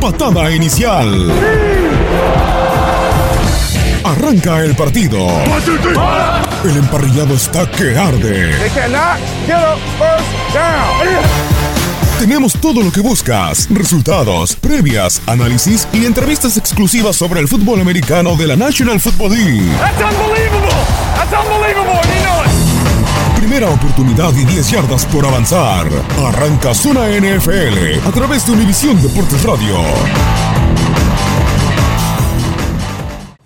Patada 0.00 0.50
inicial. 0.50 1.30
Arranca 4.02 4.64
el 4.64 4.74
partido. 4.74 5.28
El 6.64 6.76
emparrillado 6.78 7.34
está 7.34 7.70
que 7.70 7.96
arde. 7.98 8.54
Tenemos 12.18 12.54
todo 12.54 12.82
lo 12.82 12.90
que 12.90 13.00
buscas, 13.00 13.68
resultados, 13.70 14.56
previas, 14.56 15.20
análisis 15.26 15.86
y 15.92 16.06
entrevistas 16.06 16.56
exclusivas 16.56 17.16
sobre 17.16 17.40
el 17.40 17.48
fútbol 17.48 17.80
americano 17.80 18.36
de 18.36 18.46
la 18.46 18.56
National 18.56 19.00
Football 19.00 19.32
League. 19.32 19.70
Primera 23.60 23.78
oportunidad 23.78 24.32
y 24.36 24.44
10 24.46 24.70
yardas 24.70 25.04
por 25.04 25.26
avanzar. 25.26 25.86
Arranca 26.18 26.72
Zona 26.72 27.08
NFL 27.08 28.08
a 28.08 28.10
través 28.10 28.46
de 28.46 28.52
Univisión 28.52 29.02
Deportes 29.02 29.42
Radio. 29.42 29.76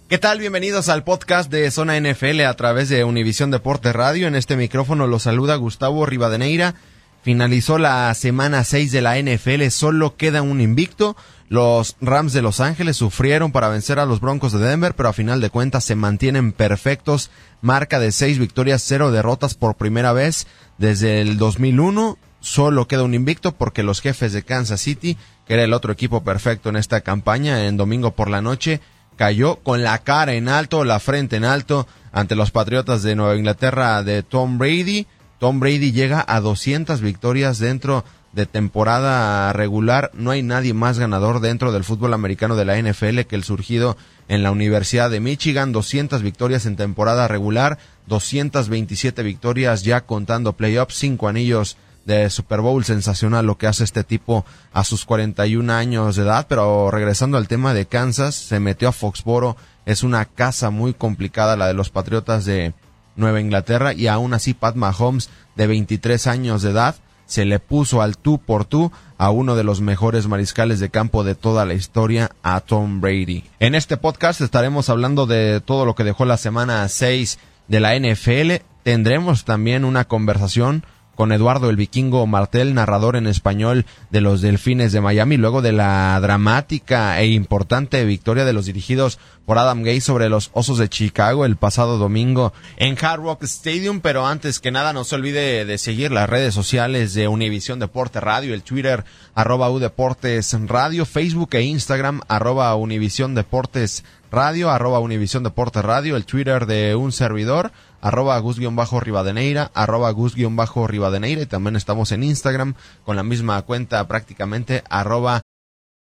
¿Qué 0.08 0.18
tal? 0.18 0.38
Bienvenidos 0.38 0.88
al 0.88 1.02
podcast 1.02 1.50
de 1.50 1.68
Zona 1.72 1.98
NFL 1.98 2.42
a 2.42 2.54
través 2.54 2.88
de 2.88 3.02
Univisión 3.02 3.50
Deportes 3.50 3.92
Radio. 3.92 4.28
En 4.28 4.36
este 4.36 4.56
micrófono 4.56 5.08
los 5.08 5.24
saluda 5.24 5.56
Gustavo 5.56 6.06
Rivadeneira. 6.06 6.76
Finalizó 7.24 7.78
la 7.78 8.14
semana 8.14 8.62
6 8.62 8.92
de 8.92 9.02
la 9.02 9.18
NFL, 9.20 9.66
solo 9.70 10.16
queda 10.16 10.42
un 10.42 10.60
invicto. 10.60 11.16
Los 11.54 11.94
Rams 12.00 12.32
de 12.32 12.42
Los 12.42 12.58
Ángeles 12.58 12.96
sufrieron 12.96 13.52
para 13.52 13.68
vencer 13.68 14.00
a 14.00 14.06
los 14.06 14.18
Broncos 14.18 14.50
de 14.50 14.58
Denver, 14.58 14.92
pero 14.96 15.08
a 15.08 15.12
final 15.12 15.40
de 15.40 15.50
cuentas 15.50 15.84
se 15.84 15.94
mantienen 15.94 16.50
perfectos. 16.50 17.30
Marca 17.62 18.00
de 18.00 18.10
6 18.10 18.40
victorias, 18.40 18.82
0 18.84 19.12
derrotas 19.12 19.54
por 19.54 19.76
primera 19.76 20.12
vez 20.12 20.48
desde 20.78 21.20
el 21.20 21.38
2001. 21.38 22.18
Solo 22.40 22.88
queda 22.88 23.04
un 23.04 23.14
invicto 23.14 23.52
porque 23.52 23.84
los 23.84 24.00
jefes 24.00 24.32
de 24.32 24.42
Kansas 24.42 24.80
City, 24.80 25.16
que 25.46 25.54
era 25.54 25.62
el 25.62 25.74
otro 25.74 25.92
equipo 25.92 26.24
perfecto 26.24 26.70
en 26.70 26.76
esta 26.76 27.02
campaña, 27.02 27.68
en 27.68 27.76
domingo 27.76 28.16
por 28.16 28.30
la 28.30 28.42
noche, 28.42 28.80
cayó 29.14 29.60
con 29.62 29.84
la 29.84 29.98
cara 29.98 30.32
en 30.32 30.48
alto, 30.48 30.82
la 30.82 30.98
frente 30.98 31.36
en 31.36 31.44
alto 31.44 31.86
ante 32.10 32.34
los 32.34 32.50
Patriotas 32.50 33.04
de 33.04 33.14
Nueva 33.14 33.36
Inglaterra 33.36 34.02
de 34.02 34.24
Tom 34.24 34.58
Brady. 34.58 35.06
Tom 35.38 35.60
Brady 35.60 35.92
llega 35.92 36.24
a 36.26 36.40
200 36.40 37.00
victorias 37.00 37.60
dentro 37.60 38.04
de 38.34 38.46
temporada 38.46 39.52
regular. 39.52 40.10
No 40.14 40.30
hay 40.30 40.42
nadie 40.42 40.74
más 40.74 40.98
ganador 40.98 41.40
dentro 41.40 41.72
del 41.72 41.84
fútbol 41.84 42.14
americano 42.14 42.56
de 42.56 42.64
la 42.64 42.76
NFL 42.80 43.20
que 43.20 43.36
el 43.36 43.44
surgido 43.44 43.96
en 44.28 44.42
la 44.42 44.50
Universidad 44.50 45.10
de 45.10 45.20
Michigan. 45.20 45.72
200 45.72 46.22
victorias 46.22 46.66
en 46.66 46.76
temporada 46.76 47.28
regular, 47.28 47.78
227 48.06 49.22
victorias 49.22 49.82
ya 49.82 50.02
contando 50.02 50.54
playoffs, 50.54 50.96
cinco 50.96 51.28
anillos 51.28 51.76
de 52.04 52.28
Super 52.28 52.60
Bowl 52.60 52.84
sensacional 52.84 53.46
lo 53.46 53.56
que 53.56 53.66
hace 53.66 53.84
este 53.84 54.04
tipo 54.04 54.44
a 54.72 54.84
sus 54.84 55.04
41 55.06 55.72
años 55.72 56.16
de 56.16 56.22
edad, 56.22 56.46
pero 56.48 56.90
regresando 56.90 57.38
al 57.38 57.48
tema 57.48 57.72
de 57.72 57.86
Kansas, 57.86 58.34
se 58.34 58.60
metió 58.60 58.88
a 58.88 58.92
Foxboro, 58.92 59.56
es 59.86 60.02
una 60.02 60.26
casa 60.26 60.68
muy 60.68 60.92
complicada 60.92 61.56
la 61.56 61.66
de 61.66 61.72
los 61.72 61.88
Patriotas 61.88 62.44
de 62.44 62.74
Nueva 63.16 63.40
Inglaterra 63.40 63.94
y 63.94 64.06
aún 64.06 64.34
así 64.34 64.52
Pat 64.52 64.74
Mahomes 64.74 65.30
de 65.56 65.66
23 65.66 66.26
años 66.26 66.62
de 66.62 66.70
edad 66.70 66.96
se 67.26 67.44
le 67.44 67.58
puso 67.58 68.02
al 68.02 68.16
tú 68.16 68.38
por 68.38 68.64
tú 68.64 68.92
a 69.18 69.30
uno 69.30 69.56
de 69.56 69.64
los 69.64 69.80
mejores 69.80 70.26
mariscales 70.26 70.80
de 70.80 70.90
campo 70.90 71.24
de 71.24 71.34
toda 71.34 71.64
la 71.64 71.74
historia, 71.74 72.30
a 72.42 72.60
Tom 72.60 73.00
Brady. 73.00 73.44
En 73.60 73.74
este 73.74 73.96
podcast 73.96 74.40
estaremos 74.40 74.88
hablando 74.88 75.26
de 75.26 75.60
todo 75.60 75.84
lo 75.84 75.94
que 75.94 76.04
dejó 76.04 76.24
la 76.24 76.36
semana 76.36 76.88
6 76.88 77.38
de 77.68 77.80
la 77.80 77.98
NFL. 77.98 78.64
Tendremos 78.82 79.44
también 79.44 79.84
una 79.84 80.04
conversación 80.04 80.84
con 81.14 81.32
Eduardo 81.32 81.70
el 81.70 81.76
Vikingo 81.76 82.26
Martel, 82.26 82.74
narrador 82.74 83.16
en 83.16 83.26
español 83.26 83.86
de 84.10 84.20
los 84.20 84.40
Delfines 84.40 84.92
de 84.92 85.00
Miami, 85.00 85.36
luego 85.36 85.62
de 85.62 85.72
la 85.72 86.18
dramática 86.20 87.20
e 87.20 87.26
importante 87.26 88.04
victoria 88.04 88.44
de 88.44 88.52
los 88.52 88.66
dirigidos 88.66 89.18
por 89.46 89.58
Adam 89.58 89.82
Gay 89.82 90.00
sobre 90.00 90.28
los 90.28 90.50
Osos 90.54 90.78
de 90.78 90.88
Chicago 90.88 91.44
el 91.44 91.56
pasado 91.56 91.98
domingo 91.98 92.52
en 92.76 92.96
Hard 93.00 93.20
Rock 93.20 93.42
Stadium. 93.44 94.00
Pero 94.00 94.26
antes 94.26 94.60
que 94.60 94.70
nada, 94.70 94.92
no 94.92 95.04
se 95.04 95.14
olvide 95.14 95.64
de 95.64 95.78
seguir 95.78 96.10
las 96.10 96.28
redes 96.28 96.54
sociales 96.54 97.14
de 97.14 97.28
Univisión 97.28 97.78
Deporte 97.78 98.20
Radio, 98.20 98.54
el 98.54 98.62
Twitter 98.62 99.04
arroba 99.34 99.70
U 99.70 99.78
Deportes 99.78 100.56
Radio, 100.66 101.04
Facebook 101.04 101.50
e 101.52 101.62
Instagram 101.62 102.20
arroba 102.28 102.74
Univisión 102.74 103.34
Deportes 103.34 104.04
Radio, 104.30 104.70
arroba 104.70 104.98
Univisión 104.98 105.44
Deportes 105.44 105.84
Radio, 105.84 106.16
el 106.16 106.24
Twitter 106.24 106.66
de 106.66 106.94
un 106.96 107.12
servidor 107.12 107.70
arroba 108.04 108.38
gus-rivadeneira, 108.38 109.70
arroba 109.74 110.10
gus-rivadeneira 110.12 111.42
y 111.42 111.46
también 111.46 111.74
estamos 111.74 112.12
en 112.12 112.22
Instagram 112.22 112.74
con 113.06 113.16
la 113.16 113.22
misma 113.22 113.62
cuenta 113.62 114.06
prácticamente 114.06 114.84
arroba 114.90 115.40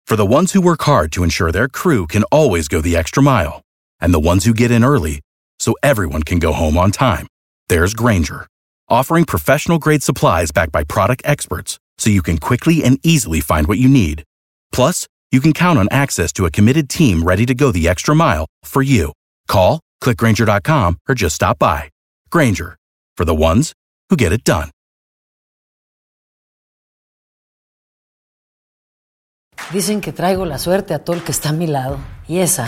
For 0.07 0.15
the 0.15 0.25
ones 0.25 0.53
who 0.53 0.61
work 0.61 0.81
hard 0.83 1.11
to 1.11 1.23
ensure 1.23 1.51
their 1.51 1.67
crew 1.67 2.07
can 2.07 2.23
always 2.31 2.67
go 2.67 2.81
the 2.81 2.97
extra 2.97 3.21
mile, 3.21 3.61
and 3.99 4.11
the 4.11 4.19
ones 4.19 4.43
who 4.43 4.53
get 4.53 4.71
in 4.71 4.83
early 4.83 5.19
so 5.59 5.75
everyone 5.83 6.23
can 6.23 6.39
go 6.39 6.51
home 6.51 6.77
on 6.77 6.89
time, 6.89 7.27
there's 7.67 7.93
Granger, 7.93 8.47
offering 8.89 9.25
professional 9.25 9.77
grade 9.77 10.01
supplies 10.01 10.51
backed 10.51 10.71
by 10.71 10.83
product 10.83 11.21
experts 11.25 11.77
so 11.99 12.09
you 12.09 12.23
can 12.23 12.39
quickly 12.39 12.83
and 12.83 12.97
easily 13.03 13.41
find 13.41 13.67
what 13.67 13.77
you 13.77 13.89
need. 13.89 14.23
Plus, 14.71 15.05
you 15.31 15.41
can 15.41 15.53
count 15.53 15.77
on 15.77 15.87
access 15.91 16.31
to 16.33 16.45
a 16.45 16.51
committed 16.51 16.89
team 16.89 17.21
ready 17.23 17.45
to 17.45 17.53
go 17.53 17.71
the 17.71 17.87
extra 17.87 18.15
mile 18.15 18.47
for 18.63 18.81
you. 18.81 19.11
Call, 19.47 19.79
clickgranger.com, 20.01 20.97
or 21.07 21.13
just 21.13 21.35
stop 21.35 21.59
by. 21.59 21.89
Granger, 22.31 22.77
for 23.15 23.25
the 23.25 23.35
ones 23.35 23.73
who 24.09 24.17
get 24.17 24.31
it 24.31 24.43
done. 24.43 24.71
Dicen 29.71 30.01
que 30.01 30.11
traigo 30.11 30.45
la 30.45 30.57
suerte 30.57 30.93
a 30.95 31.03
todo 31.03 31.15
el 31.15 31.23
que 31.23 31.31
está 31.31 31.49
a 31.49 31.53
mi 31.53 31.67
lado. 31.67 31.99
Y 32.27 32.39
esa 32.39 32.67